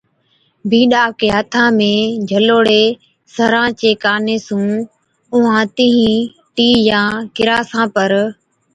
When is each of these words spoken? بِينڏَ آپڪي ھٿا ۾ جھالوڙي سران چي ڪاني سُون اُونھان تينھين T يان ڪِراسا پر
بِينڏَ 0.69 0.93
آپڪي 1.03 1.27
ھٿا 1.35 1.65
۾ 1.79 1.91
جھالوڙي 2.27 2.83
سران 3.35 3.67
چي 3.79 3.89
ڪاني 4.03 4.35
سُون 4.47 4.67
اُونھان 5.33 5.63
تينھين 5.75 6.15
T 6.55 6.57
يان 6.89 7.09
ڪِراسا 7.35 7.81
پر 7.93 8.11